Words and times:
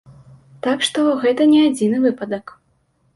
Так 0.67 0.79
што 0.87 1.03
гэта 1.25 1.47
не 1.51 1.59
адзіны 1.67 1.97
выпадак. 2.07 2.45